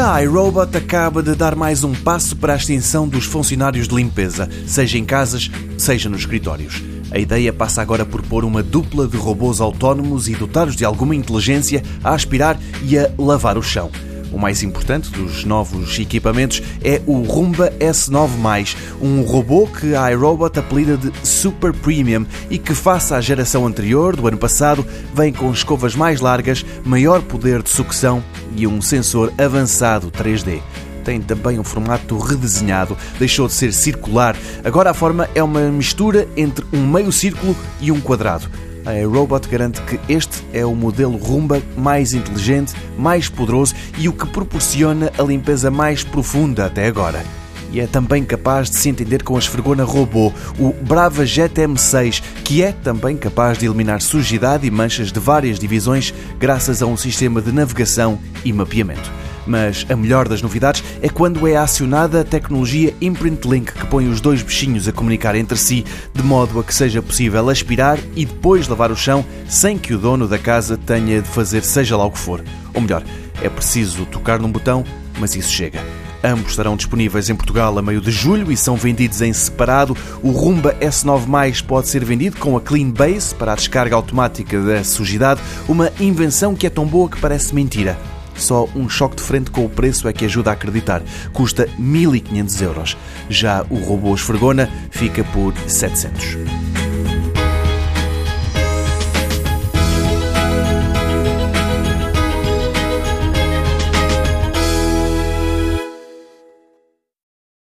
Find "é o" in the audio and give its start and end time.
16.84-17.22, 40.50-40.74